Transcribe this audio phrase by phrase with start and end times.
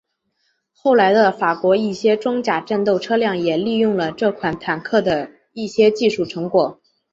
[0.73, 6.81] 后来的法国一些装甲战斗车辆也利用了这款坦克的一些技术成果。